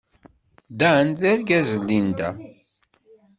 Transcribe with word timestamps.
Dan 0.79 1.07
d 1.19 1.21
argaz 1.31 1.69
n 1.77 1.85
Linda. 1.87 2.29